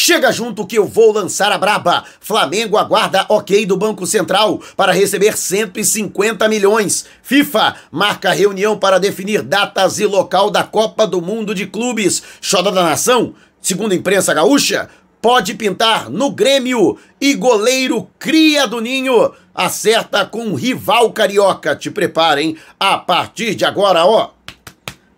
Chega 0.00 0.30
junto 0.30 0.64
que 0.64 0.78
eu 0.78 0.86
vou 0.86 1.12
lançar 1.12 1.50
a 1.50 1.58
braba. 1.58 2.04
Flamengo 2.20 2.78
aguarda 2.78 3.26
ok 3.28 3.66
do 3.66 3.76
Banco 3.76 4.06
Central 4.06 4.62
para 4.76 4.92
receber 4.92 5.36
150 5.36 6.48
milhões. 6.48 7.04
FIFA 7.20 7.74
marca 7.90 8.30
reunião 8.30 8.78
para 8.78 9.00
definir 9.00 9.42
datas 9.42 9.98
e 9.98 10.06
local 10.06 10.52
da 10.52 10.62
Copa 10.62 11.04
do 11.04 11.20
Mundo 11.20 11.52
de 11.52 11.66
Clubes. 11.66 12.22
Xoda 12.40 12.70
da 12.70 12.84
Nação, 12.84 13.34
segundo 13.60 13.90
a 13.90 13.96
imprensa 13.96 14.32
gaúcha, 14.32 14.88
pode 15.20 15.54
pintar 15.54 16.08
no 16.08 16.30
Grêmio 16.30 16.96
e 17.20 17.34
goleiro 17.34 18.08
cria 18.20 18.68
do 18.68 18.80
Ninho 18.80 19.32
acerta 19.52 20.24
com 20.24 20.44
um 20.44 20.54
rival 20.54 21.10
carioca. 21.10 21.74
Te 21.74 21.90
preparem 21.90 22.56
a 22.78 22.98
partir 22.98 23.56
de 23.56 23.64
agora, 23.64 24.06
ó. 24.06 24.37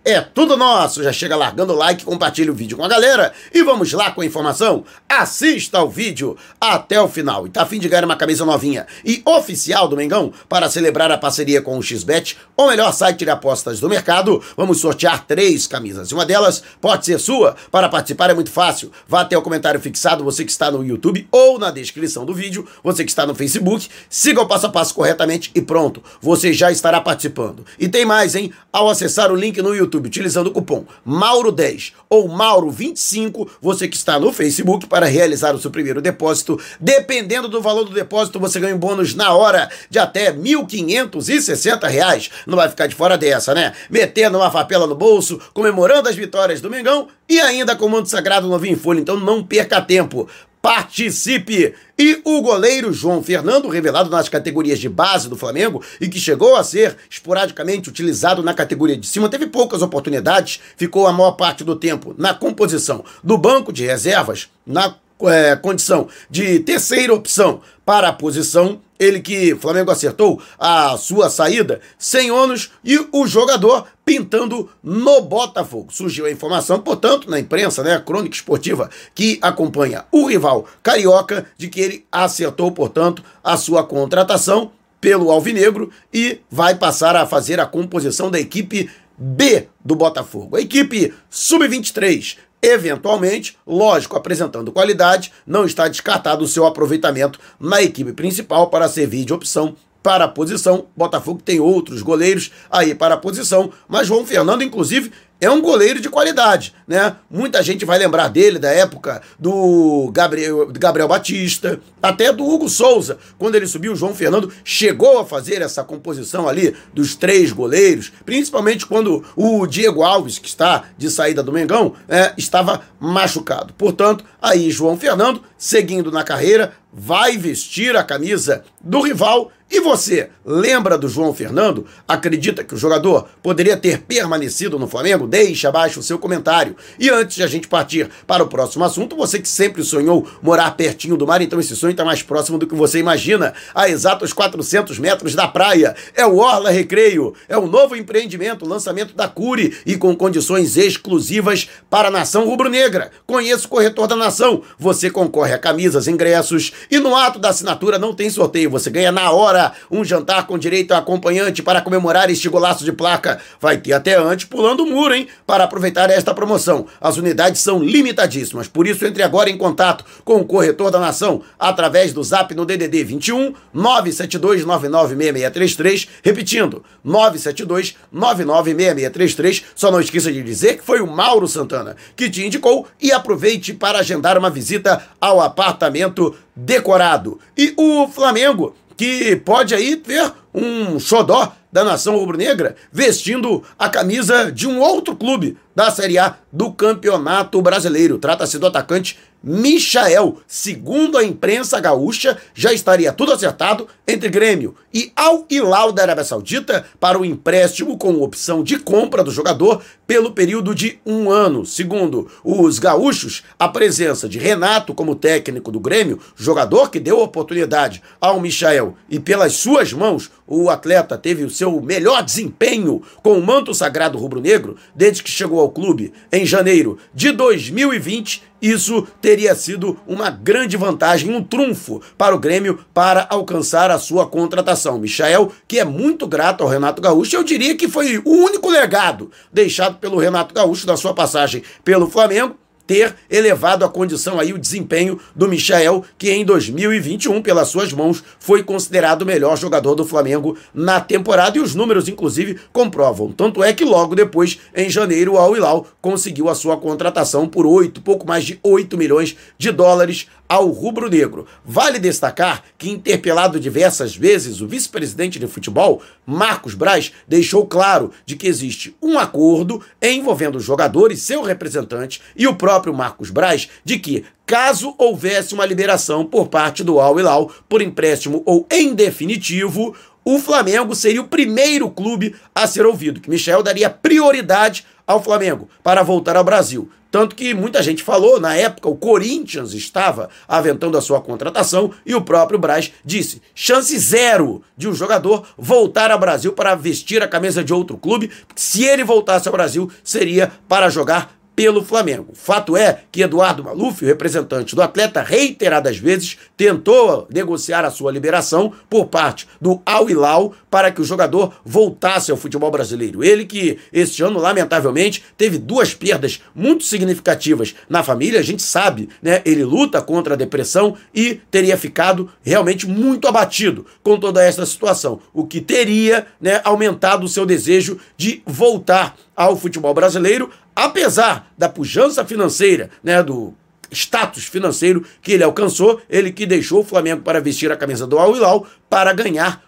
É 0.02 0.18
tudo 0.18 0.56
nosso. 0.56 1.02
Já 1.02 1.12
chega 1.12 1.36
largando 1.36 1.74
o 1.74 1.76
like, 1.76 2.06
compartilha 2.06 2.50
o 2.50 2.54
vídeo 2.54 2.74
com 2.74 2.82
a 2.82 2.88
galera 2.88 3.34
e 3.52 3.62
vamos 3.62 3.92
lá 3.92 4.10
com 4.10 4.22
a 4.22 4.24
informação. 4.24 4.82
Assista 5.06 5.76
ao 5.76 5.90
vídeo 5.90 6.38
até 6.58 6.98
o 6.98 7.06
final. 7.06 7.46
E 7.46 7.50
tá 7.50 7.62
afim 7.62 7.78
de 7.78 7.86
ganhar 7.86 8.06
uma 8.06 8.16
camisa 8.16 8.46
novinha 8.46 8.86
e 9.05 9.20
oficial 9.27 9.86
do 9.88 9.98
Mengão 9.98 10.32
para 10.48 10.70
celebrar 10.70 11.12
a 11.12 11.18
parceria 11.18 11.60
com 11.60 11.77
o 11.77 11.82
XBET, 11.82 12.38
o 12.56 12.68
melhor 12.68 12.92
site 12.94 13.27
de 13.27 13.30
apostas 13.30 13.78
do 13.78 13.91
mercado. 13.91 14.42
Vamos 14.56 14.80
sortear 14.80 15.27
três 15.27 15.66
camisas. 15.66 16.12
Uma 16.12 16.24
delas 16.24 16.62
pode 16.80 17.05
ser 17.05 17.20
sua. 17.20 17.55
Para 17.70 17.91
participar 17.91 18.30
é 18.30 18.34
muito 18.34 18.50
fácil. 18.50 18.91
Vá 19.06 19.20
até 19.20 19.36
o 19.36 19.42
comentário 19.42 19.80
fixado, 19.80 20.24
você 20.24 20.46
que 20.46 20.50
está 20.50 20.70
no 20.70 20.82
YouTube 20.82 21.28
ou 21.30 21.58
na 21.58 21.70
descrição 21.70 22.24
do 22.24 22.32
vídeo, 22.32 22.66
você 22.82 23.05
que 23.05 23.10
está 23.10 23.27
no 23.27 23.34
Facebook. 23.34 23.86
Siga 24.08 24.41
o 24.41 24.46
passo 24.46 24.64
a 24.64 24.70
passo 24.70 24.94
corretamente 24.94 25.50
e 25.55 25.60
pronto. 25.60 26.02
Você 26.22 26.55
já 26.55 26.72
estará 26.72 27.02
participando. 27.02 27.66
E 27.78 27.86
tem 27.86 28.06
mais, 28.06 28.34
hein? 28.34 28.50
Ao 28.72 28.88
acessar 28.88 29.30
o 29.30 29.36
link 29.36 29.60
no 29.60 29.74
YouTube 29.74 29.89
YouTube 29.90 30.06
utilizando 30.06 30.46
o 30.46 30.50
cupom 30.52 30.84
Mauro10 31.06 31.92
ou 32.08 32.28
Mauro25, 32.28 33.48
você 33.60 33.88
que 33.88 33.96
está 33.96 34.18
no 34.18 34.32
Facebook 34.32 34.86
para 34.86 35.06
realizar 35.06 35.54
o 35.54 35.58
seu 35.58 35.70
primeiro 35.70 36.00
depósito. 36.00 36.58
Dependendo 36.78 37.48
do 37.48 37.60
valor 37.60 37.84
do 37.84 37.92
depósito, 37.92 38.38
você 38.38 38.60
ganha 38.60 38.74
um 38.74 38.78
bônus 38.78 39.14
na 39.14 39.34
hora 39.34 39.69
de 39.88 39.98
até 39.98 40.30
R$ 40.30 40.38
1.560. 40.38 42.30
Não 42.47 42.56
vai 42.56 42.69
ficar 42.69 42.86
de 42.86 42.94
fora 42.94 43.19
dessa, 43.19 43.52
né? 43.52 43.72
Metendo 43.91 44.38
uma 44.38 44.50
papela 44.50 44.86
no 44.86 44.94
bolso, 44.94 45.41
comemorando 45.52 46.08
as 46.08 46.14
vitórias 46.14 46.60
do 46.60 46.70
Mengão 46.70 47.08
e 47.28 47.41
ainda 47.41 47.75
com 47.75 47.86
o 47.86 47.91
manto 47.91 48.08
sagrado 48.08 48.48
novinho 48.48 48.75
em 48.75 48.78
folha. 48.78 49.00
Então 49.00 49.19
não 49.19 49.42
perca 49.42 49.80
tempo 49.80 50.28
participe! 50.61 51.75
E 51.98 52.20
o 52.25 52.41
goleiro 52.41 52.92
João 52.92 53.22
Fernando, 53.22 53.69
revelado 53.69 54.08
nas 54.08 54.28
categorias 54.28 54.78
de 54.78 54.89
base 54.89 55.28
do 55.28 55.36
Flamengo 55.36 55.83
e 56.00 56.08
que 56.08 56.19
chegou 56.19 56.56
a 56.56 56.64
ser 56.64 56.97
esporadicamente 57.11 57.89
utilizado 57.89 58.42
na 58.42 58.55
categoria 58.55 58.97
de 58.97 59.06
cima, 59.06 59.28
teve 59.28 59.47
poucas 59.47 59.83
oportunidades, 59.83 60.61
ficou 60.77 61.06
a 61.06 61.12
maior 61.12 61.33
parte 61.33 61.62
do 61.62 61.77
tempo 61.77 62.14
na 62.16 62.33
composição 62.33 63.05
do 63.22 63.36
banco 63.36 63.72
de 63.72 63.84
reservas, 63.84 64.48
na 64.66 64.94
é, 65.22 65.56
condição 65.56 66.08
de 66.30 66.60
terceira 66.60 67.14
opção 67.14 67.60
para 67.84 68.08
a 68.08 68.12
posição 68.12 68.80
ele 69.00 69.20
que 69.20 69.54
Flamengo 69.54 69.90
acertou 69.90 70.42
a 70.58 70.94
sua 70.98 71.30
saída 71.30 71.80
sem 71.98 72.30
ônus 72.30 72.70
e 72.84 72.98
o 73.10 73.26
jogador 73.26 73.86
pintando 74.04 74.68
no 74.82 75.22
Botafogo. 75.22 75.91
Surgiu 75.91 76.26
a 76.26 76.30
informação, 76.30 76.80
portanto, 76.80 77.30
na 77.30 77.41
imprensa, 77.41 77.82
né, 77.82 77.98
crônica 77.98 78.36
esportiva 78.36 78.91
que 79.14 79.38
acompanha 79.41 80.04
o 80.12 80.26
rival 80.26 80.66
carioca, 80.82 81.46
de 81.56 81.68
que 81.68 81.80
ele 81.80 82.06
acertou, 82.12 82.70
portanto, 82.70 83.24
a 83.42 83.56
sua 83.56 83.82
contratação 83.82 84.70
pelo 85.00 85.30
Alvinegro 85.30 85.91
e 86.12 86.41
vai 86.50 86.74
passar 86.74 87.16
a 87.16 87.26
fazer 87.26 87.58
a 87.58 87.64
composição 87.64 88.30
da 88.30 88.38
equipe 88.38 88.91
B 89.16 89.68
do 89.82 89.96
Botafogo. 89.96 90.56
A 90.56 90.60
equipe 90.60 91.14
sub-23 91.30 92.36
Eventualmente, 92.62 93.56
lógico, 93.66 94.16
apresentando 94.16 94.72
qualidade, 94.72 95.33
não 95.47 95.64
está 95.64 95.89
descartado 95.89 96.44
o 96.44 96.48
seu 96.48 96.66
aproveitamento 96.66 97.39
na 97.58 97.83
equipe 97.83 98.12
principal 98.12 98.69
para 98.69 98.89
servir 98.89 99.25
de 99.25 99.33
opção 99.33 99.75
para 100.03 100.25
a 100.25 100.28
posição. 100.28 100.86
Botafogo 100.97 101.41
tem 101.42 101.61
outros 101.61 102.03
goleiros 102.03 102.50
aí 102.71 102.94
para 102.94 103.15
a 103.15 103.19
posição, 103.19 103.71
mas 103.88 104.06
João 104.06 104.26
Fernando, 104.26 104.62
inclusive, 104.62 105.10
é 105.41 105.51
um 105.51 105.61
goleiro 105.61 106.01
de 106.01 106.09
qualidade, 106.09 106.75
né? 106.87 107.17
Muita 107.31 107.62
gente 107.62 107.84
vai 107.84 107.99
lembrar 107.99 108.28
dele 108.28 108.59
da 108.59 108.71
época 108.71 109.23
do 109.39 110.11
Gabriel, 110.12 110.67
Gabriel 110.73 111.09
Batista, 111.09 111.81
até 112.03 112.33
do 112.33 112.47
Hugo 112.47 112.69
Souza, 112.69 113.19
quando 113.39 113.55
ele 113.55 113.67
subiu, 113.67 113.93
o 113.93 113.97
João 113.97 114.15
Fernando 114.15 114.53
chegou 114.62 115.19
a 115.19 115.25
fazer 115.25 115.62
essa 115.62 115.83
composição 115.83 116.49
ali 116.49 116.75
dos 116.93 117.15
três 117.15 117.53
goleiros, 117.53 118.12
principalmente 118.25 118.87
quando 118.87 119.25
o 119.34 119.67
Diego 119.67 120.03
Alves, 120.03 120.39
que 120.39 120.49
está 120.49 120.84
de 120.97 121.11
saída 121.11 121.43
do 121.43 121.53
Mengão, 121.53 121.95
é, 122.09 122.33
estava 122.37 122.83
machucado. 122.99 123.72
Portanto, 123.75 124.25
aí 124.41 124.71
João 124.71 124.97
Fernando, 124.97 125.43
seguindo 125.57 126.12
na 126.12 126.22
carreira, 126.22 126.72
vai 126.93 127.37
vestir 127.37 127.97
a 127.97 128.05
camisa 128.05 128.65
do 128.81 129.01
rival. 129.01 129.53
E 129.73 129.78
você, 129.78 130.31
lembra 130.45 130.99
do 130.99 131.09
João 131.09 131.33
Fernando? 131.33 131.87
Acredita 132.09 132.65
que 132.65 132.75
o 132.75 132.77
jogador 132.77 133.28
poderia 133.41 133.77
ter 133.77 134.01
permanecido 134.01 134.81
no 134.81 134.89
Flamengo? 134.89 135.28
Deixe 135.28 135.65
abaixo 135.65 136.01
o 136.01 136.03
seu 136.03 136.19
comentário. 136.19 136.75
E 136.99 137.09
antes 137.09 137.37
de 137.37 137.45
a 137.45 137.47
gente 137.47 137.69
partir 137.69 138.11
para 138.27 138.43
o 138.43 138.49
próximo 138.49 138.84
assunto, 138.84 139.15
você 139.15 139.39
que 139.39 139.49
sempre 139.49 139.84
sonhou 139.84 140.28
morar 140.43 140.73
pertinho 140.73 141.17
do 141.17 141.25
mar, 141.25 141.41
então 141.41 141.61
esse 141.61 141.77
sonho 141.77 141.93
está 141.93 142.05
mais 142.05 142.21
próximo 142.21 142.59
do 142.59 142.67
que 142.67 142.75
você 142.75 142.99
imagina. 142.99 143.55
A 143.72 143.89
exatos 143.89 144.33
400 144.33 144.99
metros 144.99 145.37
da 145.37 145.47
praia. 145.47 145.95
É 146.17 146.27
o 146.27 146.39
Orla 146.39 146.71
Recreio. 146.71 147.33
É 147.49 147.57
o 147.57 147.69
novo 147.69 147.95
empreendimento, 147.95 148.67
lançamento 148.67 149.15
da 149.15 149.28
Cure 149.28 149.78
e 149.87 149.97
com 149.97 150.17
condições 150.17 150.77
exclusivas 150.77 151.69
para 151.89 152.09
a 152.09 152.11
nação 152.11 152.45
rubro-negra. 152.45 153.12
Conheça 153.25 153.67
o 153.67 153.71
corretor 153.71 154.09
da 154.09 154.17
nação. 154.17 154.65
Você 154.81 155.11
concorre 155.11 155.53
a 155.53 155.59
camisas, 155.59 156.09
ingressos 156.09 156.72
e 156.91 156.98
no 156.98 157.16
ato 157.16 157.38
da 157.38 157.48
assinatura 157.48 157.98
não 157.98 158.14
tem 158.14 158.30
sorteio, 158.30 158.70
você 158.70 158.91
ganha 158.91 159.10
na 159.10 159.30
hora 159.30 159.72
um 159.91 160.04
jantar 160.04 160.46
com 160.46 160.58
direito 160.58 160.92
a 160.92 160.98
acompanhante 160.98 161.62
para 161.62 161.80
comemorar 161.80 162.30
este 162.30 162.48
golaço 162.48 162.84
de 162.84 162.92
placa. 162.92 163.41
Vai 163.60 163.78
ter 163.78 163.92
até 163.92 164.16
antes 164.16 164.46
pulando 164.46 164.84
o 164.84 164.86
muro, 164.86 165.14
hein? 165.14 165.26
Para 165.46 165.64
aproveitar 165.64 166.10
esta 166.10 166.34
promoção. 166.34 166.86
As 167.00 167.16
unidades 167.16 167.60
são 167.60 167.82
limitadíssimas, 167.82 168.68
por 168.68 168.86
isso 168.86 169.04
entre 169.04 169.22
agora 169.22 169.50
em 169.50 169.58
contato 169.58 170.04
com 170.24 170.41
o 170.41 170.44
corretor 170.44 170.91
da 170.91 170.98
nação 170.98 171.42
através 171.58 172.12
do 172.12 172.22
zap 172.22 172.54
no 172.54 172.64
DDD 172.64 173.04
21 173.04 173.54
972 173.72 174.64
996633, 174.64 176.08
repetindo, 176.22 176.84
972 177.02 177.97
996633. 178.12 179.64
Só 179.74 179.91
não 179.91 180.00
esqueça 180.00 180.32
de 180.32 180.42
dizer 180.42 180.78
que 180.78 180.84
foi 180.84 181.00
o 181.00 181.06
Mauro 181.06 181.48
Santana 181.48 181.97
que 182.16 182.30
te 182.30 182.44
indicou 182.44 182.86
e 183.00 183.12
aproveite 183.12 183.72
para 183.72 183.98
agendar 183.98 184.38
uma 184.38 184.50
visita 184.50 185.02
ao 185.20 185.41
apartamento 185.41 186.34
decorado. 186.70 187.41
E 187.58 187.75
o 187.76 188.06
Flamengo, 188.06 188.76
que 188.97 189.34
pode 189.34 189.75
aí 189.75 189.97
ter 189.97 190.32
um 190.54 191.00
xodó 191.00 191.53
da 191.72 191.82
nação 191.82 192.16
rubro-negra 192.16 192.76
vestindo 192.92 193.64
a 193.76 193.88
camisa 193.88 194.53
de 194.53 194.69
um 194.69 194.78
outro 194.80 195.16
clube 195.16 195.56
da 195.80 195.91
Série 195.91 196.18
A 196.18 196.36
do 196.52 196.70
Campeonato 196.72 197.62
Brasileiro. 197.62 198.18
Trata-se 198.18 198.58
do 198.58 198.66
atacante 198.66 199.16
Michael. 199.42 200.36
Segundo 200.46 201.16
a 201.16 201.24
imprensa 201.24 201.80
gaúcha, 201.80 202.36
já 202.54 202.72
estaria 202.72 203.12
tudo 203.12 203.32
acertado 203.32 203.88
entre 204.06 204.28
Grêmio 204.28 204.74
e 204.92 205.12
Al 205.16 205.46
Hilal 205.48 205.92
da 205.92 206.02
Arábia 206.02 206.24
Saudita 206.24 206.84
para 206.98 207.18
o 207.18 207.24
empréstimo 207.24 207.96
com 207.96 208.20
opção 208.20 208.62
de 208.62 208.78
compra 208.78 209.24
do 209.24 209.30
jogador 209.30 209.82
pelo 210.06 210.32
período 210.32 210.74
de 210.74 210.98
um 211.06 211.30
ano. 211.30 211.64
Segundo 211.64 212.30
os 212.44 212.78
gaúchos, 212.78 213.42
a 213.58 213.68
presença 213.68 214.28
de 214.28 214.38
Renato 214.38 214.92
como 214.92 215.14
técnico 215.14 215.70
do 215.70 215.80
Grêmio, 215.80 216.20
jogador 216.36 216.91
que 216.91 217.00
deu 217.00 217.20
oportunidade 217.20 218.02
ao 218.20 218.41
Michael 218.41 218.97
e 219.08 219.18
pelas 219.18 219.54
suas 219.54 219.92
mãos 219.92 220.30
o 220.47 220.68
atleta 220.68 221.16
teve 221.16 221.44
o 221.44 221.50
seu 221.50 221.80
melhor 221.80 222.24
desempenho 222.24 223.00
com 223.22 223.38
o 223.38 223.42
manto 223.42 223.72
sagrado 223.72 224.18
rubro-negro 224.18 224.76
desde 224.94 225.22
que 225.22 225.30
chegou 225.30 225.60
ao 225.60 225.69
clube 225.70 226.12
em 226.32 226.44
janeiro 226.44 226.98
de 227.14 227.32
2020 227.32 228.50
isso 228.60 229.06
teria 229.22 229.54
sido 229.54 229.98
uma 230.06 230.28
grande 230.28 230.77
vantagem, 230.77 231.34
um 231.34 231.42
trunfo 231.42 232.03
para 232.18 232.34
o 232.34 232.39
Grêmio 232.39 232.84
para 232.92 233.27
alcançar 233.30 233.91
a 233.91 233.98
sua 233.98 234.27
contratação. 234.27 234.98
Michael, 234.98 235.50
que 235.66 235.78
é 235.78 235.84
muito 235.84 236.27
grato 236.27 236.62
ao 236.62 236.68
Renato 236.68 237.00
Gaúcho, 237.00 237.36
eu 237.36 237.42
diria 237.42 237.74
que 237.74 237.89
foi 237.89 238.18
o 238.18 238.30
único 238.30 238.68
legado 238.68 239.30
deixado 239.50 239.97
pelo 239.97 240.18
Renato 240.18 240.54
Gaúcho 240.54 240.86
da 240.86 240.97
sua 240.97 241.15
passagem 241.15 241.62
pelo 241.83 242.10
Flamengo 242.10 242.56
ter 242.91 243.15
elevado 243.31 243.84
a 243.84 243.89
condição 243.89 244.41
aí 244.41 244.53
o 244.53 244.59
desempenho 244.59 245.16
do 245.33 245.47
Michael, 245.47 246.03
que 246.19 246.28
em 246.28 246.45
2021, 246.45 247.41
pelas 247.41 247.69
suas 247.69 247.92
mãos, 247.92 248.21
foi 248.41 248.65
considerado 248.65 249.22
o 249.22 249.27
melhor 249.27 249.57
jogador 249.57 249.95
do 249.95 250.04
Flamengo 250.04 250.59
na 250.75 251.01
temporada 251.01 251.57
e 251.57 251.60
os 251.60 251.72
números, 251.72 252.09
inclusive, 252.09 252.59
comprovam. 252.72 253.31
Tanto 253.31 253.63
é 253.63 253.72
que 253.72 253.84
logo 253.84 254.16
depois, 254.16 254.59
em 254.75 254.91
janeiro, 254.91 255.34
o 255.34 255.39
Al 255.39 255.57
Hilal 255.57 255.87
conseguiu 256.00 256.49
a 256.49 256.54
sua 256.57 256.76
contratação 256.76 257.47
por 257.47 257.64
8, 257.64 258.02
pouco 258.02 258.26
mais 258.26 258.45
de 258.45 258.59
8 258.61 258.99
milhões 258.99 259.37
de 259.57 259.71
dólares 259.71 260.26
ao 260.50 260.68
rubro-negro. 260.68 261.47
Vale 261.64 262.00
destacar 262.00 262.64
que, 262.76 262.90
interpelado 262.90 263.61
diversas 263.61 264.16
vezes, 264.16 264.61
o 264.61 264.66
vice-presidente 264.66 265.38
de 265.38 265.47
futebol, 265.47 266.02
Marcos 266.26 266.75
Braz, 266.75 267.12
deixou 267.28 267.64
claro 267.64 268.11
de 268.26 268.35
que 268.35 268.49
existe 268.49 268.97
um 269.00 269.16
acordo 269.16 269.80
envolvendo 270.02 270.56
o 270.56 270.61
jogador 270.61 271.12
e 271.12 271.16
seu 271.16 271.42
representante 271.42 272.20
e 272.35 272.49
o 272.49 272.56
próprio 272.56 272.92
Marcos 272.92 273.30
Braz 273.30 273.68
de 273.85 274.00
que 274.00 274.25
caso 274.44 274.92
houvesse 274.99 275.54
uma 275.54 275.64
liberação 275.64 276.26
por 276.26 276.49
parte 276.49 276.82
do 276.82 276.99
Al 276.99 277.20
Hilal 277.20 277.52
por 277.68 277.80
empréstimo 277.80 278.42
ou 278.44 278.66
em 278.68 278.92
definitivo, 278.92 279.94
o 280.25 280.40
Flamengo 280.40 280.97
seria 280.97 281.20
o 281.20 281.28
primeiro 281.28 281.88
clube 281.88 282.35
a 282.52 282.66
ser 282.66 282.85
ouvido, 282.85 283.20
que 283.20 283.30
Michel 283.30 283.62
daria 283.62 283.88
prioridade 283.88 284.85
ao 285.06 285.23
Flamengo 285.23 285.68
para 285.82 286.02
voltar 286.02 286.37
ao 286.37 286.42
Brasil. 286.42 286.90
Tanto 287.11 287.35
que 287.35 287.52
muita 287.52 287.83
gente 287.83 288.02
falou, 288.02 288.40
na 288.40 288.54
época 288.54 288.88
o 288.88 288.97
Corinthians 288.97 289.73
estava 289.73 290.30
aventando 290.47 290.97
a 290.97 291.00
sua 291.00 291.21
contratação 291.21 291.90
e 292.07 292.14
o 292.14 292.23
próprio 292.23 292.59
Braz 292.59 292.92
disse: 293.04 293.42
chance 293.54 293.99
zero 293.99 294.62
de 294.76 294.88
um 294.88 294.95
jogador 294.95 295.47
voltar 295.59 296.11
ao 296.11 296.18
Brasil 296.18 296.52
para 296.52 296.75
vestir 296.75 297.23
a 297.23 297.28
camisa 297.28 297.64
de 297.64 297.75
outro 297.75 297.97
clube. 297.97 298.30
Se 298.54 298.85
ele 298.85 299.02
voltasse 299.02 299.49
ao 299.49 299.52
Brasil, 299.52 299.90
seria 300.04 300.52
para 300.68 300.88
jogar 300.88 301.39
pelo 301.54 301.85
Flamengo. 301.85 302.32
Fato 302.35 302.76
é 302.76 303.02
que 303.12 303.23
Eduardo 303.23 303.64
Maluf, 303.64 304.02
o 304.02 304.06
representante 304.06 304.75
do 304.75 304.82
atleta, 304.82 305.23
reiteradas 305.23 305.99
vezes 305.99 306.38
tentou 306.56 307.26
negociar 307.30 307.85
a 307.85 307.90
sua 307.90 308.12
liberação 308.12 308.73
por 308.88 309.06
parte 309.06 309.47
do 309.61 309.82
Al 309.85 310.08
Hilal 310.08 310.54
para 310.70 310.90
que 310.90 311.00
o 311.00 311.04
jogador 311.04 311.52
voltasse 311.64 312.30
ao 312.30 312.37
futebol 312.37 312.70
brasileiro. 312.70 313.23
Ele 313.23 313.44
que 313.44 313.78
este 313.92 314.23
ano, 314.23 314.38
lamentavelmente, 314.38 315.23
teve 315.37 315.58
duas 315.58 315.92
perdas 315.92 316.40
muito 316.54 316.85
significativas 316.85 317.75
na 317.88 318.02
família, 318.02 318.40
a 318.40 318.44
gente 318.44 318.62
sabe, 318.62 319.08
né? 319.23 319.42
Ele 319.44 319.64
luta 319.64 320.00
contra 320.00 320.35
a 320.35 320.37
depressão 320.37 320.97
e 321.14 321.40
teria 321.50 321.76
ficado 321.76 322.30
realmente 322.42 322.87
muito 322.88 323.28
abatido 323.28 323.85
com 324.02 324.18
toda 324.18 324.42
essa 324.42 324.64
situação, 324.64 325.20
o 325.32 325.47
que 325.47 325.61
teria, 325.61 326.26
né, 326.40 326.61
aumentado 326.64 327.25
o 327.25 327.28
seu 327.28 327.44
desejo 327.44 327.99
de 328.16 328.42
voltar 328.47 329.16
ao 329.37 329.56
futebol 329.56 329.94
brasileiro, 329.94 330.50
apesar 330.85 331.52
da 331.56 331.68
pujança 331.68 332.25
financeira, 332.25 332.90
né, 333.02 333.23
do 333.23 333.54
status 333.92 334.44
financeiro 334.44 335.04
que 335.21 335.32
ele 335.32 335.42
alcançou, 335.42 336.00
ele 336.09 336.32
que 336.32 336.47
deixou 336.47 336.80
o 336.80 336.85
Flamengo 336.85 337.23
para 337.23 337.40
vestir 337.40 337.71
a 337.71 337.76
camisa 337.76 338.06
do 338.06 338.18
Al 338.18 338.37
Hilal 338.37 338.66
para 338.88 339.12
ganhar 339.12 339.62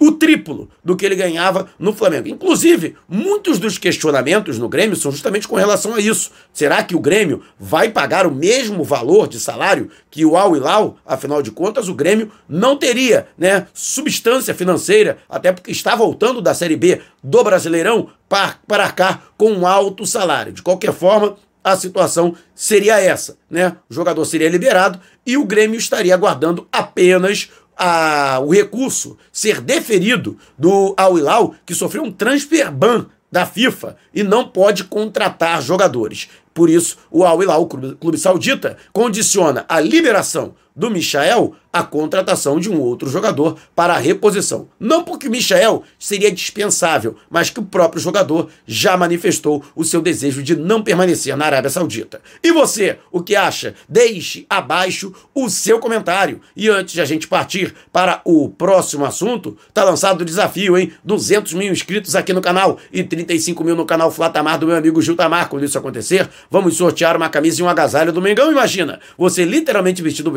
o 0.00 0.12
triplo 0.12 0.68
do 0.82 0.96
que 0.96 1.06
ele 1.06 1.14
ganhava 1.14 1.68
no 1.78 1.92
Flamengo. 1.92 2.28
Inclusive, 2.28 2.96
muitos 3.08 3.58
dos 3.58 3.78
questionamentos 3.78 4.58
no 4.58 4.68
Grêmio 4.68 4.96
são 4.96 5.12
justamente 5.12 5.46
com 5.46 5.56
relação 5.56 5.94
a 5.94 6.00
isso. 6.00 6.30
Será 6.52 6.82
que 6.82 6.96
o 6.96 7.00
Grêmio 7.00 7.42
vai 7.58 7.90
pagar 7.90 8.26
o 8.26 8.34
mesmo 8.34 8.82
valor 8.82 9.28
de 9.28 9.38
salário 9.38 9.90
que 10.10 10.24
o 10.24 10.36
Al 10.36 10.56
Hilal? 10.56 10.98
Afinal 11.06 11.42
de 11.42 11.50
contas, 11.50 11.88
o 11.88 11.94
Grêmio 11.94 12.30
não 12.48 12.76
teria, 12.76 13.28
né, 13.38 13.66
substância 13.72 14.54
financeira, 14.54 15.18
até 15.28 15.52
porque 15.52 15.70
está 15.70 15.94
voltando 15.94 16.42
da 16.42 16.54
Série 16.54 16.76
B 16.76 17.00
do 17.22 17.44
Brasileirão 17.44 18.08
para, 18.28 18.56
para 18.66 18.90
cá 18.90 19.22
com 19.36 19.52
um 19.52 19.66
alto 19.66 20.04
salário. 20.06 20.52
De 20.52 20.62
qualquer 20.62 20.92
forma, 20.92 21.36
a 21.64 21.74
situação 21.76 22.36
seria 22.54 23.00
essa, 23.00 23.38
né? 23.50 23.74
O 23.88 23.94
jogador 23.94 24.22
seria 24.26 24.50
liberado 24.50 25.00
e 25.26 25.38
o 25.38 25.46
Grêmio 25.46 25.78
estaria 25.78 26.14
aguardando 26.14 26.68
apenas 26.70 27.50
a, 27.76 28.40
o 28.40 28.52
recurso 28.52 29.16
ser 29.32 29.60
deferido 29.60 30.38
do 30.58 30.94
Al 30.96 31.18
Hilal, 31.18 31.54
que 31.64 31.74
sofreu 31.74 32.02
um 32.02 32.12
transfer 32.12 32.70
ban 32.70 33.06
da 33.30 33.44
FIFA 33.44 33.96
e 34.14 34.22
não 34.22 34.46
pode 34.46 34.84
contratar 34.84 35.60
jogadores. 35.60 36.28
Por 36.52 36.70
isso, 36.70 36.96
o 37.10 37.24
Al 37.24 37.42
Hilal, 37.42 37.66
clube 37.66 38.16
saudita, 38.16 38.76
condiciona 38.92 39.64
a 39.68 39.80
liberação 39.80 40.54
do 40.74 40.90
Michael 40.90 41.54
a 41.74 41.82
contratação 41.82 42.60
de 42.60 42.70
um 42.70 42.80
outro 42.80 43.10
jogador 43.10 43.56
para 43.74 43.94
a 43.94 43.98
reposição. 43.98 44.68
Não 44.78 45.02
porque 45.02 45.26
o 45.26 45.30
Michael 45.30 45.82
seria 45.98 46.30
dispensável, 46.30 47.16
mas 47.28 47.50
que 47.50 47.58
o 47.58 47.64
próprio 47.64 48.00
jogador 48.00 48.48
já 48.64 48.96
manifestou 48.96 49.60
o 49.74 49.82
seu 49.82 50.00
desejo 50.00 50.40
de 50.40 50.54
não 50.54 50.84
permanecer 50.84 51.36
na 51.36 51.46
Arábia 51.46 51.70
Saudita. 51.70 52.20
E 52.44 52.52
você, 52.52 52.98
o 53.10 53.20
que 53.20 53.34
acha? 53.34 53.74
Deixe 53.88 54.46
abaixo 54.48 55.12
o 55.34 55.50
seu 55.50 55.80
comentário. 55.80 56.40
E 56.54 56.68
antes 56.68 56.94
de 56.94 57.00
a 57.00 57.04
gente 57.04 57.26
partir 57.26 57.74
para 57.92 58.20
o 58.24 58.48
próximo 58.48 59.04
assunto, 59.04 59.58
tá 59.72 59.82
lançado 59.82 60.20
o 60.20 60.24
desafio, 60.24 60.78
hein? 60.78 60.92
200 61.02 61.54
mil 61.54 61.72
inscritos 61.72 62.14
aqui 62.14 62.32
no 62.32 62.40
canal 62.40 62.78
e 62.92 63.02
35 63.02 63.64
mil 63.64 63.74
no 63.74 63.84
canal 63.84 64.12
Flatamar 64.12 64.60
do 64.60 64.68
meu 64.68 64.76
amigo 64.76 65.02
Gil 65.02 65.16
Tamar. 65.16 65.48
Quando 65.48 65.64
isso 65.64 65.76
acontecer, 65.76 66.30
vamos 66.48 66.76
sortear 66.76 67.16
uma 67.16 67.28
camisa 67.28 67.60
e 67.60 67.64
um 67.64 67.68
agasalho 67.68 68.12
do 68.12 68.22
Mengão. 68.22 68.52
Imagina, 68.52 69.00
você 69.18 69.44
literalmente 69.44 70.00
vestido 70.00 70.30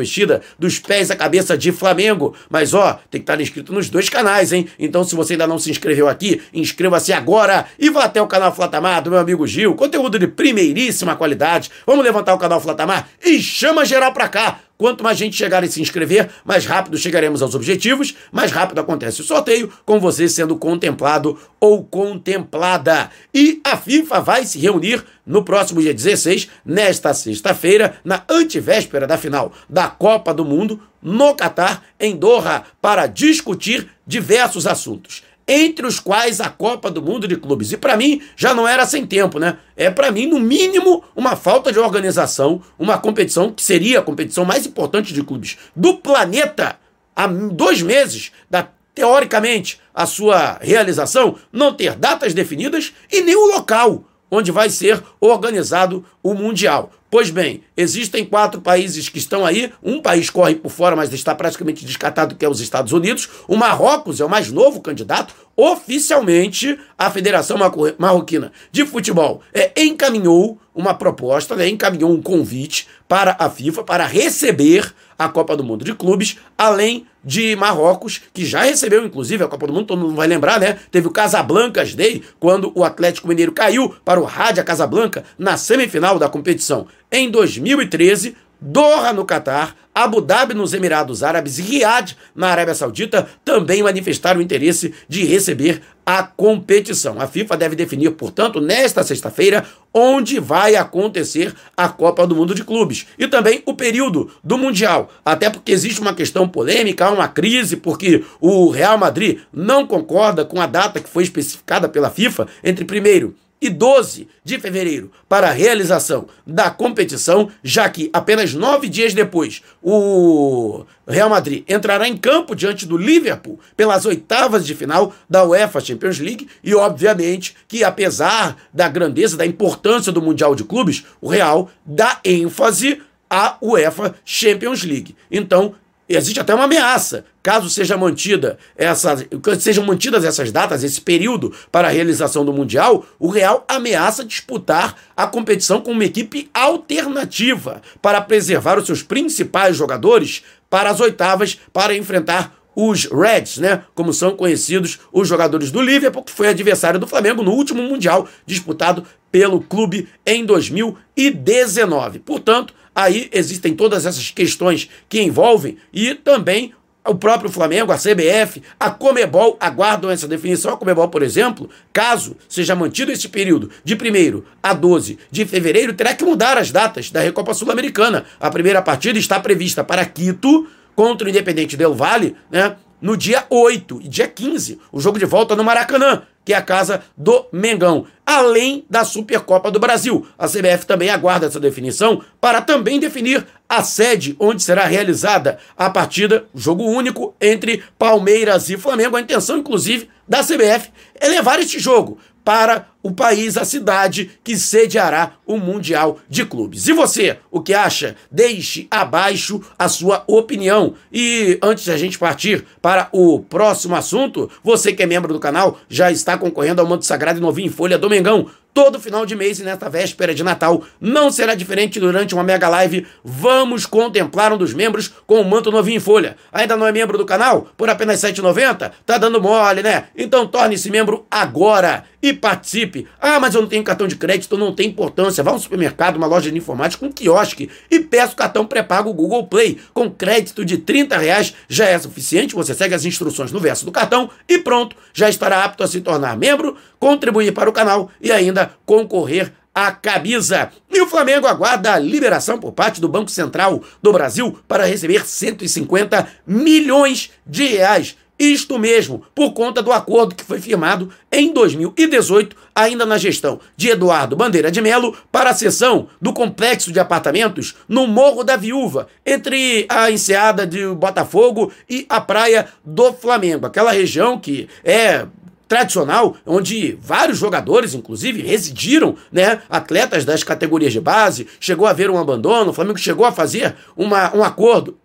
dos 0.58 0.78
pés 0.78 1.10
à 1.10 1.16
cabeça 1.16 1.56
de 1.56 1.72
Flamengo. 1.72 2.34
Mas 2.48 2.74
ó, 2.74 2.98
tem 3.10 3.20
que 3.20 3.24
estar 3.24 3.40
inscrito 3.40 3.72
nos 3.72 3.88
dois 3.88 4.08
canais, 4.08 4.52
hein? 4.52 4.68
Então 4.78 5.04
se 5.04 5.14
você 5.14 5.34
ainda 5.34 5.46
não 5.46 5.58
se 5.58 5.70
inscreveu 5.70 6.08
aqui, 6.08 6.40
inscreva-se 6.52 7.12
agora 7.12 7.66
e 7.78 7.90
vá 7.90 8.04
até 8.04 8.20
o 8.20 8.26
canal 8.26 8.54
Flatamar 8.54 9.02
do 9.02 9.10
meu 9.10 9.18
amigo 9.18 9.46
Gil. 9.46 9.74
Conteúdo 9.74 10.18
de 10.18 10.26
primeiríssima 10.26 11.16
qualidade. 11.16 11.70
Vamos 11.86 12.04
levantar 12.04 12.34
o 12.34 12.38
canal 12.38 12.60
Flatamar 12.60 13.08
e 13.24 13.40
chama 13.40 13.84
geral 13.84 14.12
pra 14.12 14.28
cá. 14.28 14.60
Quanto 14.78 15.02
mais 15.02 15.18
gente 15.18 15.34
chegar 15.34 15.64
e 15.64 15.68
se 15.68 15.82
inscrever, 15.82 16.30
mais 16.44 16.64
rápido 16.64 16.96
chegaremos 16.96 17.42
aos 17.42 17.56
objetivos, 17.56 18.14
mais 18.30 18.52
rápido 18.52 18.80
acontece 18.80 19.20
o 19.20 19.24
sorteio, 19.24 19.72
com 19.84 19.98
você 19.98 20.28
sendo 20.28 20.56
contemplado 20.56 21.36
ou 21.58 21.82
contemplada. 21.82 23.10
E 23.34 23.60
a 23.64 23.76
FIFA 23.76 24.20
vai 24.20 24.46
se 24.46 24.56
reunir 24.56 25.04
no 25.26 25.44
próximo 25.44 25.82
dia 25.82 25.92
16, 25.92 26.48
nesta 26.64 27.12
sexta-feira, 27.12 27.96
na 28.04 28.22
antevéspera 28.30 29.04
da 29.04 29.18
final 29.18 29.52
da 29.68 29.88
Copa 29.88 30.32
do 30.32 30.44
Mundo, 30.44 30.80
no 31.02 31.34
Catar, 31.34 31.82
em 31.98 32.14
Doha, 32.14 32.62
para 32.80 33.08
discutir 33.08 33.88
diversos 34.06 34.64
assuntos 34.64 35.27
entre 35.48 35.86
os 35.86 35.98
quais 35.98 36.40
a 36.40 36.50
Copa 36.50 36.90
do 36.90 37.02
Mundo 37.02 37.26
de 37.26 37.36
Clubes. 37.36 37.72
E 37.72 37.78
para 37.78 37.96
mim 37.96 38.20
já 38.36 38.52
não 38.52 38.68
era 38.68 38.84
sem 38.84 39.06
tempo, 39.06 39.38
né? 39.38 39.56
É 39.74 39.90
para 39.90 40.12
mim 40.12 40.26
no 40.26 40.38
mínimo 40.38 41.02
uma 41.16 41.34
falta 41.34 41.72
de 41.72 41.78
organização, 41.78 42.60
uma 42.78 42.98
competição 42.98 43.50
que 43.50 43.62
seria 43.62 44.00
a 44.00 44.02
competição 44.02 44.44
mais 44.44 44.66
importante 44.66 45.14
de 45.14 45.22
clubes 45.22 45.56
do 45.74 45.96
planeta 45.96 46.78
há 47.16 47.26
dois 47.26 47.80
meses 47.80 48.30
da 48.50 48.68
teoricamente 48.94 49.80
a 49.94 50.06
sua 50.06 50.58
realização, 50.60 51.36
não 51.52 51.72
ter 51.72 51.94
datas 51.94 52.34
definidas 52.34 52.92
e 53.12 53.20
nem 53.20 53.36
o 53.36 53.46
local 53.46 54.04
onde 54.30 54.50
vai 54.50 54.68
ser 54.70 55.02
organizado 55.20 56.04
o 56.22 56.34
Mundial. 56.34 56.92
Pois 57.10 57.30
bem, 57.30 57.62
existem 57.74 58.22
quatro 58.22 58.60
países 58.60 59.08
que 59.08 59.18
estão 59.18 59.46
aí. 59.46 59.72
Um 59.82 60.02
país 60.02 60.28
corre 60.28 60.54
por 60.54 60.70
fora, 60.70 60.94
mas 60.94 61.10
está 61.12 61.34
praticamente 61.34 61.86
descartado, 61.86 62.36
que 62.36 62.44
é 62.44 62.48
os 62.48 62.60
Estados 62.60 62.92
Unidos. 62.92 63.28
O 63.48 63.56
Marrocos 63.56 64.20
é 64.20 64.24
o 64.24 64.28
mais 64.28 64.50
novo 64.50 64.82
candidato. 64.82 65.34
Oficialmente, 65.60 66.78
a 66.96 67.10
Federação 67.10 67.58
Marroquina 67.98 68.52
de 68.70 68.86
Futebol 68.86 69.42
é, 69.52 69.72
encaminhou 69.82 70.56
uma 70.72 70.94
proposta, 70.94 71.56
né, 71.56 71.66
encaminhou 71.66 72.12
um 72.12 72.22
convite 72.22 72.86
para 73.08 73.34
a 73.40 73.50
FIFA 73.50 73.82
para 73.82 74.06
receber 74.06 74.94
a 75.18 75.28
Copa 75.28 75.56
do 75.56 75.64
Mundo 75.64 75.84
de 75.84 75.92
Clubes, 75.96 76.38
além 76.56 77.08
de 77.24 77.56
Marrocos, 77.56 78.20
que 78.32 78.44
já 78.46 78.62
recebeu, 78.62 79.04
inclusive, 79.04 79.42
a 79.42 79.48
Copa 79.48 79.66
do 79.66 79.72
Mundo, 79.72 79.86
todo 79.86 80.00
mundo 80.00 80.14
vai 80.14 80.28
lembrar, 80.28 80.60
né? 80.60 80.78
Teve 80.92 81.08
o 81.08 81.10
Casablancas 81.10 81.92
Day, 81.92 82.22
quando 82.38 82.70
o 82.76 82.84
Atlético 82.84 83.26
Mineiro 83.26 83.50
caiu 83.50 83.92
para 84.04 84.20
o 84.20 84.24
Rádia 84.24 84.62
Casablanca 84.62 85.24
na 85.36 85.56
semifinal 85.56 86.20
da 86.20 86.28
competição. 86.28 86.86
Em 87.10 87.28
2013, 87.28 88.36
Doha 88.60 89.12
no 89.12 89.24
Catar, 89.24 89.76
Abu 89.94 90.20
Dhabi 90.20 90.52
nos 90.52 90.74
Emirados 90.74 91.22
Árabes 91.22 91.58
e 91.58 91.62
Riad 91.62 92.16
na 92.34 92.48
Arábia 92.48 92.74
Saudita 92.74 93.28
também 93.44 93.82
manifestaram 93.84 94.40
interesse 94.40 94.92
de 95.08 95.24
receber 95.24 95.80
a 96.04 96.22
competição. 96.22 97.20
A 97.20 97.28
FIFA 97.28 97.56
deve 97.56 97.76
definir, 97.76 98.10
portanto, 98.12 98.60
nesta 98.60 99.04
sexta-feira, 99.04 99.64
onde 99.94 100.40
vai 100.40 100.74
acontecer 100.74 101.54
a 101.76 101.88
Copa 101.88 102.26
do 102.26 102.34
Mundo 102.34 102.54
de 102.54 102.64
Clubes 102.64 103.06
e 103.18 103.28
também 103.28 103.62
o 103.64 103.74
período 103.74 104.30
do 104.42 104.58
Mundial. 104.58 105.10
Até 105.24 105.50
porque 105.50 105.70
existe 105.70 106.00
uma 106.00 106.14
questão 106.14 106.48
polêmica, 106.48 107.10
uma 107.10 107.28
crise, 107.28 107.76
porque 107.76 108.24
o 108.40 108.70
Real 108.70 108.98
Madrid 108.98 109.40
não 109.52 109.86
concorda 109.86 110.44
com 110.44 110.60
a 110.60 110.66
data 110.66 111.00
que 111.00 111.08
foi 111.08 111.22
especificada 111.22 111.88
pela 111.88 112.10
FIFA 112.10 112.48
entre 112.64 112.84
primeiro 112.84 113.36
e 113.60 113.68
12 113.68 114.28
de 114.44 114.58
fevereiro 114.58 115.10
para 115.28 115.48
a 115.48 115.52
realização 115.52 116.26
da 116.46 116.70
competição, 116.70 117.50
já 117.62 117.88
que 117.88 118.08
apenas 118.12 118.54
nove 118.54 118.88
dias 118.88 119.14
depois 119.14 119.62
o 119.82 120.84
Real 121.06 121.28
Madrid 121.28 121.64
entrará 121.68 122.08
em 122.08 122.16
campo 122.16 122.54
diante 122.54 122.86
do 122.86 122.96
Liverpool 122.96 123.58
pelas 123.76 124.06
oitavas 124.06 124.66
de 124.66 124.74
final 124.74 125.12
da 125.28 125.44
UEFA 125.44 125.80
Champions 125.80 126.18
League 126.18 126.48
e, 126.62 126.74
obviamente, 126.74 127.56
que 127.66 127.82
apesar 127.82 128.56
da 128.72 128.88
grandeza, 128.88 129.36
da 129.36 129.46
importância 129.46 130.12
do 130.12 130.22
Mundial 130.22 130.54
de 130.54 130.64
Clubes, 130.64 131.04
o 131.20 131.28
Real 131.28 131.70
dá 131.84 132.20
ênfase 132.24 133.02
à 133.28 133.56
UEFA 133.60 134.14
Champions 134.24 134.84
League. 134.84 135.14
Então, 135.30 135.74
existe 136.16 136.40
até 136.40 136.54
uma 136.54 136.64
ameaça, 136.64 137.24
caso 137.42 137.68
seja 137.68 137.96
mantida 137.96 138.58
essa, 138.76 139.16
sejam 139.58 139.84
mantidas 139.84 140.24
essas 140.24 140.50
datas, 140.50 140.82
esse 140.82 141.00
período 141.00 141.52
para 141.70 141.88
a 141.88 141.90
realização 141.90 142.44
do 142.44 142.52
Mundial, 142.52 143.04
o 143.18 143.28
Real 143.28 143.64
ameaça 143.68 144.24
disputar 144.24 144.96
a 145.16 145.26
competição 145.26 145.80
com 145.80 145.92
uma 145.92 146.04
equipe 146.04 146.50
alternativa 146.54 147.82
para 148.00 148.20
preservar 148.20 148.78
os 148.78 148.86
seus 148.86 149.02
principais 149.02 149.76
jogadores 149.76 150.42
para 150.70 150.90
as 150.90 151.00
oitavas 151.00 151.58
para 151.72 151.96
enfrentar 151.96 152.58
os 152.80 153.06
Reds, 153.06 153.58
né? 153.58 153.82
Como 153.92 154.12
são 154.12 154.36
conhecidos 154.36 155.00
os 155.12 155.26
jogadores 155.26 155.72
do 155.72 155.82
Liverpool, 155.82 156.22
que 156.22 156.30
foi 156.30 156.46
adversário 156.46 157.00
do 157.00 157.08
Flamengo 157.08 157.42
no 157.42 157.50
último 157.50 157.82
Mundial 157.82 158.28
disputado 158.46 159.04
pelo 159.32 159.60
clube 159.60 160.08
em 160.24 160.46
2019. 160.46 162.20
Portanto, 162.20 162.72
aí 162.98 163.28
existem 163.32 163.76
todas 163.76 164.04
essas 164.04 164.32
questões 164.32 164.90
que 165.08 165.22
envolvem 165.22 165.78
e 165.92 166.16
também 166.16 166.74
o 167.06 167.14
próprio 167.14 167.48
Flamengo, 167.48 167.92
a 167.92 167.96
CBF, 167.96 168.60
a 168.78 168.90
Comebol 168.90 169.56
aguardam 169.58 170.10
essa 170.10 170.28
definição. 170.28 170.74
A 170.74 170.76
Comebol, 170.76 171.08
por 171.08 171.22
exemplo, 171.22 171.70
caso 171.90 172.36
seja 172.48 172.74
mantido 172.74 173.12
esse 173.12 173.28
período 173.28 173.70
de 173.82 173.94
1 173.94 174.42
a 174.62 174.74
12 174.74 175.16
de 175.30 175.46
fevereiro, 175.46 175.94
terá 175.94 176.12
que 176.12 176.24
mudar 176.24 176.58
as 176.58 176.70
datas 176.70 177.10
da 177.10 177.20
Recopa 177.20 177.54
Sul-Americana. 177.54 178.26
A 178.38 178.50
primeira 178.50 178.82
partida 178.82 179.18
está 179.18 179.40
prevista 179.40 179.82
para 179.82 180.04
Quito, 180.04 180.66
contra 180.94 181.28
o 181.28 181.30
Independente 181.30 181.76
Del 181.76 181.94
Vale, 181.94 182.34
né? 182.50 182.76
No 183.00 183.16
dia 183.16 183.46
8 183.48 184.00
e 184.02 184.08
dia 184.08 184.26
15, 184.26 184.80
o 184.90 185.00
jogo 185.00 185.20
de 185.20 185.24
volta 185.24 185.54
no 185.54 185.62
Maracanã, 185.62 186.22
que 186.48 186.54
é 186.54 186.56
a 186.56 186.62
casa 186.62 187.02
do 187.14 187.44
Mengão, 187.52 188.06
além 188.24 188.82
da 188.88 189.04
Supercopa 189.04 189.70
do 189.70 189.78
Brasil. 189.78 190.26
A 190.38 190.48
CBF 190.48 190.86
também 190.86 191.10
aguarda 191.10 191.44
essa 191.44 191.60
definição 191.60 192.22
para 192.40 192.62
também 192.62 192.98
definir 192.98 193.46
a 193.68 193.82
sede 193.82 194.34
onde 194.40 194.62
será 194.62 194.86
realizada 194.86 195.58
a 195.76 195.90
partida, 195.90 196.46
jogo 196.54 196.84
único 196.84 197.34
entre 197.38 197.84
Palmeiras 197.98 198.70
e 198.70 198.78
Flamengo. 198.78 199.14
A 199.14 199.20
intenção, 199.20 199.58
inclusive, 199.58 200.08
da 200.26 200.42
CBF 200.42 200.88
é 201.20 201.28
levar 201.28 201.58
este 201.58 201.78
jogo 201.78 202.16
para 202.48 202.86
o 203.02 203.12
país, 203.12 203.58
a 203.58 203.64
cidade 203.66 204.30
que 204.42 204.56
sediará 204.56 205.32
o 205.44 205.58
Mundial 205.58 206.18
de 206.30 206.46
Clubes. 206.46 206.88
E 206.88 206.94
você, 206.94 207.36
o 207.50 207.60
que 207.60 207.74
acha? 207.74 208.16
Deixe 208.30 208.88
abaixo 208.90 209.60
a 209.78 209.86
sua 209.86 210.24
opinião. 210.26 210.94
E 211.12 211.58
antes 211.60 211.84
de 211.84 211.90
a 211.90 211.98
gente 211.98 212.18
partir 212.18 212.64
para 212.80 213.10
o 213.12 213.40
próximo 213.40 213.94
assunto, 213.94 214.50
você 214.64 214.94
que 214.94 215.02
é 215.02 215.06
membro 215.06 215.34
do 215.34 215.38
canal 215.38 215.78
já 215.90 216.10
está 216.10 216.38
concorrendo 216.38 216.80
ao 216.80 216.88
manto 216.88 217.04
sagrado 217.04 217.38
e 217.38 217.42
novinho 217.42 217.66
em 217.66 217.70
folha 217.70 217.98
do 217.98 218.08
Mengão 218.08 218.46
todo 218.78 219.00
final 219.00 219.26
de 219.26 219.34
mês 219.34 219.58
e 219.58 219.64
nesta 219.64 219.90
véspera 219.90 220.32
de 220.32 220.44
Natal. 220.44 220.84
Não 221.00 221.32
será 221.32 221.56
diferente 221.56 221.98
durante 221.98 222.32
uma 222.32 222.44
mega 222.44 222.68
live. 222.68 223.04
Vamos 223.24 223.86
contemplar 223.86 224.52
um 224.52 224.56
dos 224.56 224.72
membros 224.72 225.12
com 225.26 225.40
o 225.40 225.44
manto 225.44 225.72
novinho 225.72 225.96
em 225.96 226.00
folha. 226.00 226.36
Ainda 226.52 226.76
não 226.76 226.86
é 226.86 226.92
membro 226.92 227.18
do 227.18 227.26
canal? 227.26 227.66
Por 227.76 227.90
apenas 227.90 228.22
R$ 228.22 228.32
7,90? 228.32 228.92
Tá 229.04 229.18
dando 229.18 229.42
mole, 229.42 229.82
né? 229.82 230.04
Então 230.16 230.46
torne-se 230.46 230.92
membro 230.92 231.26
agora 231.28 232.04
e 232.22 232.32
participe. 232.32 233.06
Ah, 233.20 233.38
mas 233.38 233.54
eu 233.54 233.62
não 233.62 233.68
tenho 233.68 233.84
cartão 233.84 234.08
de 234.08 234.16
crédito, 234.16 234.56
não 234.56 234.74
tem 234.74 234.88
importância. 234.88 235.42
Vá 235.42 235.50
ao 235.50 235.58
supermercado, 235.58 236.16
uma 236.16 236.26
loja 236.26 236.50
de 236.50 236.58
informática, 236.58 237.04
um 237.04 237.12
quiosque 237.12 237.70
e 237.90 238.00
peça 238.00 238.32
o 238.32 238.36
cartão 238.36 238.66
pré-pago 238.66 239.12
Google 239.12 239.46
Play. 239.46 239.78
Com 239.94 240.10
crédito 240.10 240.64
de 240.64 240.78
30 240.78 241.16
reais 241.16 241.54
já 241.68 241.86
é 241.86 241.98
suficiente. 241.98 242.54
Você 242.54 242.74
segue 242.74 242.94
as 242.94 243.04
instruções 243.04 243.52
no 243.52 243.60
verso 243.60 243.84
do 243.84 243.92
cartão 243.92 244.30
e 244.48 244.58
pronto, 244.58 244.96
já 245.12 245.28
estará 245.28 245.64
apto 245.64 245.82
a 245.82 245.88
se 245.88 246.00
tornar 246.00 246.36
membro, 246.36 246.76
contribuir 246.98 247.52
para 247.52 247.70
o 247.70 247.72
canal 247.72 248.10
e 248.20 248.32
ainda 248.32 248.72
concorrer 248.84 249.52
à 249.74 249.92
camisa. 249.92 250.70
E 250.90 251.00
o 251.00 251.06
Flamengo 251.06 251.46
aguarda 251.46 251.92
a 251.92 251.98
liberação 251.98 252.58
por 252.58 252.72
parte 252.72 253.00
do 253.00 253.08
Banco 253.08 253.30
Central 253.30 253.82
do 254.02 254.12
Brasil 254.12 254.58
para 254.66 254.84
receber 254.84 255.24
150 255.24 256.26
milhões 256.44 257.30
de 257.46 257.64
reais 257.66 258.16
isto 258.38 258.78
mesmo, 258.78 259.22
por 259.34 259.52
conta 259.52 259.82
do 259.82 259.90
acordo 259.90 260.34
que 260.34 260.44
foi 260.44 260.60
firmado 260.60 261.10
em 261.32 261.52
2018, 261.52 262.56
ainda 262.74 263.04
na 263.04 263.18
gestão 263.18 263.58
de 263.76 263.88
Eduardo 263.88 264.36
Bandeira 264.36 264.70
de 264.70 264.80
Melo, 264.80 265.16
para 265.32 265.50
a 265.50 265.54
cessão 265.54 266.08
do 266.22 266.32
complexo 266.32 266.92
de 266.92 267.00
apartamentos 267.00 267.74
no 267.88 268.06
Morro 268.06 268.44
da 268.44 268.56
Viúva, 268.56 269.08
entre 269.26 269.86
a 269.88 270.10
enseada 270.10 270.66
de 270.66 270.86
Botafogo 270.86 271.72
e 271.90 272.06
a 272.08 272.20
praia 272.20 272.68
do 272.84 273.12
Flamengo. 273.12 273.66
Aquela 273.66 273.90
região 273.90 274.38
que 274.38 274.68
é 274.84 275.26
tradicional, 275.68 276.36
onde 276.46 276.98
vários 277.00 277.38
jogadores, 277.38 277.92
inclusive, 277.92 278.42
residiram, 278.42 279.16
né? 279.30 279.60
Atletas 279.68 280.24
das 280.24 280.42
categorias 280.42 280.92
de 280.92 281.00
base, 281.00 281.46
chegou 281.60 281.86
a 281.86 281.90
haver 281.90 282.10
um 282.10 282.18
abandono, 282.18 282.70
o 282.70 282.72
Flamengo 282.72 282.98
chegou 282.98 283.26
a 283.26 283.32
fazer 283.32 283.76
uma, 283.94 284.34
um 284.34 284.42
acordo 284.42 284.96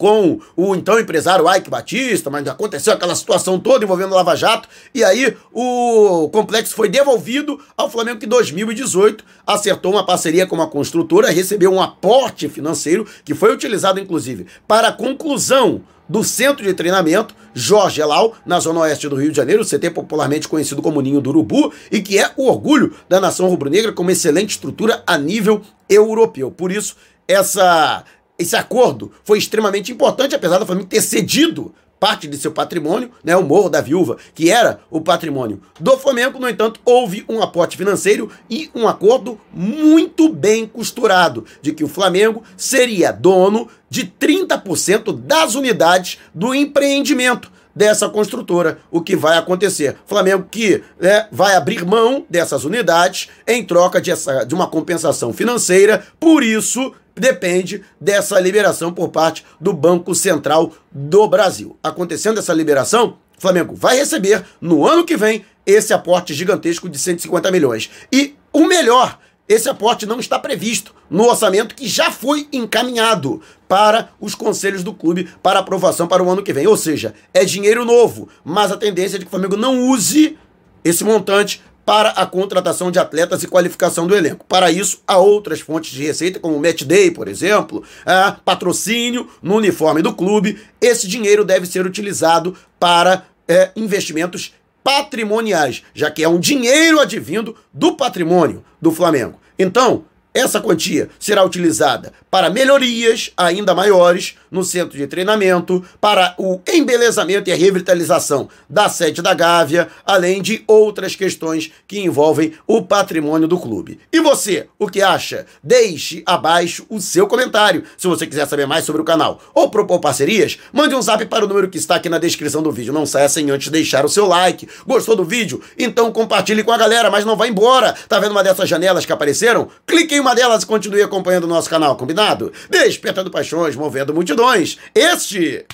com 0.00 0.40
o 0.56 0.74
então 0.74 0.98
empresário 0.98 1.44
Ike 1.54 1.68
Batista, 1.68 2.30
mas 2.30 2.48
aconteceu 2.48 2.94
aquela 2.94 3.14
situação 3.14 3.60
toda 3.60 3.84
envolvendo 3.84 4.12
o 4.12 4.14
Lava 4.14 4.34
Jato, 4.34 4.66
e 4.94 5.04
aí 5.04 5.36
o 5.52 6.26
complexo 6.32 6.74
foi 6.74 6.88
devolvido 6.88 7.60
ao 7.76 7.90
Flamengo 7.90 8.18
que 8.18 8.24
em 8.24 8.28
2018 8.30 9.22
acertou 9.46 9.92
uma 9.92 10.06
parceria 10.06 10.46
com 10.46 10.56
uma 10.56 10.66
construtora, 10.66 11.30
recebeu 11.30 11.70
um 11.70 11.82
aporte 11.82 12.48
financeiro 12.48 13.06
que 13.22 13.34
foi 13.34 13.52
utilizado 13.52 14.00
inclusive 14.00 14.46
para 14.66 14.88
a 14.88 14.92
conclusão 14.92 15.82
do 16.08 16.24
centro 16.24 16.64
de 16.64 16.72
treinamento 16.72 17.34
Jorge 17.52 18.00
Elal, 18.00 18.34
na 18.46 18.58
zona 18.58 18.80
oeste 18.80 19.06
do 19.06 19.16
Rio 19.16 19.30
de 19.30 19.36
Janeiro, 19.36 19.66
CT 19.66 19.90
popularmente 19.90 20.48
conhecido 20.48 20.80
como 20.80 21.02
Ninho 21.02 21.20
do 21.20 21.28
Urubu, 21.28 21.74
e 21.92 22.00
que 22.00 22.18
é 22.18 22.32
o 22.38 22.48
orgulho 22.48 22.94
da 23.06 23.20
nação 23.20 23.48
rubro-negra 23.48 23.92
com 23.92 24.02
uma 24.02 24.12
excelente 24.12 24.50
estrutura 24.50 25.02
a 25.06 25.18
nível 25.18 25.60
europeu. 25.88 26.50
Por 26.50 26.72
isso, 26.72 26.96
essa 27.28 28.02
esse 28.40 28.56
acordo 28.56 29.12
foi 29.22 29.38
extremamente 29.38 29.92
importante, 29.92 30.34
apesar 30.34 30.58
da 30.58 30.66
família 30.66 30.88
ter 30.88 31.02
cedido 31.02 31.74
parte 32.00 32.26
de 32.26 32.38
seu 32.38 32.50
patrimônio, 32.50 33.10
né, 33.22 33.36
o 33.36 33.42
Morro 33.44 33.68
da 33.68 33.82
Viúva, 33.82 34.16
que 34.34 34.50
era 34.50 34.80
o 34.90 35.02
patrimônio 35.02 35.60
do 35.78 35.98
Flamengo. 35.98 36.40
No 36.40 36.48
entanto, 36.48 36.80
houve 36.82 37.22
um 37.28 37.42
aporte 37.42 37.76
financeiro 37.76 38.30
e 38.48 38.70
um 38.74 38.88
acordo 38.88 39.38
muito 39.52 40.30
bem 40.30 40.66
costurado 40.66 41.44
de 41.60 41.72
que 41.72 41.84
o 41.84 41.88
Flamengo 41.88 42.42
seria 42.56 43.12
dono 43.12 43.68
de 43.90 44.06
30% 44.06 45.14
das 45.20 45.54
unidades 45.54 46.18
do 46.34 46.54
empreendimento 46.54 47.52
dessa 47.74 48.08
construtora, 48.08 48.78
o 48.90 49.00
que 49.00 49.14
vai 49.14 49.36
acontecer. 49.36 49.96
Flamengo 50.06 50.46
que 50.50 50.82
né, 50.98 51.28
vai 51.30 51.54
abrir 51.54 51.84
mão 51.84 52.24
dessas 52.28 52.64
unidades 52.64 53.28
em 53.46 53.62
troca 53.62 54.00
de, 54.00 54.10
essa, 54.10 54.44
de 54.44 54.54
uma 54.54 54.66
compensação 54.66 55.32
financeira, 55.32 56.02
por 56.18 56.42
isso 56.42 56.92
depende 57.20 57.84
dessa 58.00 58.40
liberação 58.40 58.92
por 58.92 59.10
parte 59.10 59.44
do 59.60 59.72
Banco 59.72 60.14
Central 60.14 60.72
do 60.90 61.28
Brasil. 61.28 61.76
Acontecendo 61.82 62.38
essa 62.38 62.52
liberação, 62.52 63.18
Flamengo 63.38 63.74
vai 63.74 63.96
receber 63.96 64.44
no 64.60 64.86
ano 64.86 65.04
que 65.04 65.16
vem 65.16 65.44
esse 65.64 65.92
aporte 65.92 66.34
gigantesco 66.34 66.88
de 66.88 66.98
150 66.98 67.50
milhões. 67.50 67.90
E 68.12 68.34
o 68.52 68.66
melhor, 68.66 69.18
esse 69.48 69.68
aporte 69.68 70.04
não 70.04 70.20
está 70.20 70.38
previsto 70.38 70.94
no 71.08 71.24
orçamento 71.24 71.74
que 71.74 71.88
já 71.88 72.10
foi 72.10 72.48
encaminhado 72.52 73.40
para 73.66 74.10
os 74.20 74.34
conselhos 74.34 74.82
do 74.82 74.92
clube 74.92 75.28
para 75.42 75.58
aprovação 75.58 76.06
para 76.06 76.22
o 76.22 76.30
ano 76.30 76.42
que 76.42 76.52
vem. 76.52 76.66
Ou 76.66 76.76
seja, 76.76 77.14
é 77.32 77.44
dinheiro 77.44 77.84
novo, 77.84 78.28
mas 78.44 78.70
a 78.70 78.76
tendência 78.76 79.16
é 79.16 79.18
de 79.18 79.24
que 79.24 79.28
o 79.28 79.30
Flamengo 79.30 79.56
não 79.56 79.80
use 79.88 80.38
esse 80.84 81.04
montante 81.04 81.62
para 81.90 82.10
a 82.10 82.24
contratação 82.24 82.88
de 82.88 83.00
atletas 83.00 83.42
e 83.42 83.48
qualificação 83.48 84.06
do 84.06 84.14
elenco. 84.14 84.46
Para 84.46 84.70
isso, 84.70 85.02
há 85.08 85.18
outras 85.18 85.58
fontes 85.60 85.90
de 85.90 86.06
receita, 86.06 86.38
como 86.38 86.56
o 86.56 86.62
Match 86.62 86.84
Day, 86.84 87.10
por 87.10 87.26
exemplo, 87.26 87.82
é, 88.06 88.32
patrocínio 88.44 89.28
no 89.42 89.56
uniforme 89.56 90.00
do 90.00 90.14
clube. 90.14 90.56
Esse 90.80 91.08
dinheiro 91.08 91.44
deve 91.44 91.66
ser 91.66 91.84
utilizado 91.84 92.56
para 92.78 93.24
é, 93.48 93.72
investimentos 93.74 94.54
patrimoniais, 94.84 95.82
já 95.92 96.08
que 96.12 96.22
é 96.22 96.28
um 96.28 96.38
dinheiro 96.38 97.00
advindo 97.00 97.56
do 97.74 97.96
patrimônio 97.96 98.64
do 98.80 98.92
Flamengo. 98.92 99.40
Então, 99.58 100.04
essa 100.32 100.60
quantia 100.60 101.08
será 101.18 101.44
utilizada 101.44 102.12
para 102.30 102.48
melhorias 102.48 103.32
ainda 103.36 103.74
maiores 103.74 104.36
no 104.50 104.62
centro 104.62 104.96
de 104.96 105.06
treinamento, 105.06 105.84
para 106.00 106.34
o 106.38 106.60
embelezamento 106.68 107.50
e 107.50 107.52
a 107.52 107.56
revitalização 107.56 108.48
da 108.68 108.88
sede 108.88 109.22
da 109.22 109.34
Gávea, 109.34 109.88
além 110.04 110.40
de 110.40 110.62
outras 110.66 111.16
questões 111.16 111.72
que 111.86 112.00
envolvem 112.00 112.52
o 112.66 112.82
patrimônio 112.82 113.48
do 113.48 113.58
clube. 113.58 113.98
E 114.12 114.20
você, 114.20 114.68
o 114.78 114.88
que 114.88 115.02
acha? 115.02 115.46
Deixe 115.62 116.22
abaixo 116.24 116.86
o 116.88 117.00
seu 117.00 117.26
comentário. 117.26 117.84
Se 117.96 118.06
você 118.06 118.26
quiser 118.26 118.46
saber 118.46 118.66
mais 118.66 118.84
sobre 118.84 119.02
o 119.02 119.04
canal 119.04 119.40
ou 119.52 119.68
propor 119.68 120.00
parcerias, 120.00 120.58
mande 120.72 120.94
um 120.94 121.02
zap 121.02 121.24
para 121.26 121.44
o 121.44 121.48
número 121.48 121.68
que 121.68 121.78
está 121.78 121.96
aqui 121.96 122.08
na 122.08 122.18
descrição 122.18 122.62
do 122.62 122.72
vídeo. 122.72 122.92
Não 122.92 123.06
saia 123.06 123.28
sem 123.28 123.50
antes 123.50 123.68
deixar 123.68 124.04
o 124.04 124.08
seu 124.08 124.26
like. 124.26 124.68
Gostou 124.86 125.16
do 125.16 125.24
vídeo? 125.24 125.60
Então 125.78 126.12
compartilhe 126.12 126.62
com 126.62 126.72
a 126.72 126.78
galera, 126.78 127.10
mas 127.10 127.24
não 127.24 127.36
vá 127.36 127.48
embora. 127.48 127.94
Tá 128.08 128.18
vendo 128.18 128.32
uma 128.32 128.44
dessas 128.44 128.68
janelas 128.68 129.04
que 129.04 129.12
apareceram? 129.12 129.68
Clique 129.86 130.14
em 130.14 130.19
uma 130.20 130.34
delas 130.34 130.64
continue 130.64 131.02
acompanhando 131.02 131.44
o 131.44 131.48
nosso 131.48 131.68
canal, 131.68 131.96
combinado? 131.96 132.52
Despertando 132.68 133.30
paixões, 133.30 133.74
movendo 133.74 134.14
multidões. 134.14 134.78
Este 134.94 135.64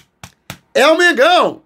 é 0.74 0.86
o 0.86 0.96
Mengão! 0.96 1.62